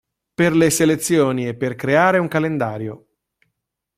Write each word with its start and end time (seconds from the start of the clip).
Per 0.39 0.55
le 0.55 0.71
selezioni 0.71 1.47
e 1.47 1.55
per 1.55 1.75
creare 1.75 2.17
un 2.17 2.27
calendario. 2.27 3.05